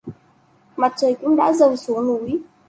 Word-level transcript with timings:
Mặt 0.75 0.93
trời 0.97 1.15
cũng 1.21 1.35
đã 1.35 1.53
dẫn 1.53 1.77
xuống 1.77 2.07
núi 2.07 2.43